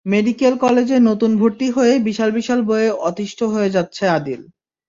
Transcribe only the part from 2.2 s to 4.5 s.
বিশাল বইয়ে অতিষ্ঠ হয়ে যাচ্ছে আদিল।